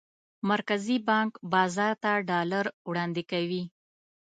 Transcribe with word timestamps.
مرکزي 0.49 0.97
بانک 1.09 1.31
بازار 1.53 1.93
ته 2.03 2.11
ډالر 2.29 2.65
وړاندې 2.89 3.23
کوي. 3.31 3.63